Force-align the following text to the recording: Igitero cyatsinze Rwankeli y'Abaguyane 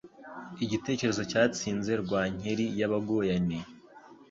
Igitero 0.63 1.21
cyatsinze 1.31 1.91
Rwankeli 2.03 2.65
y'Abaguyane 2.79 3.57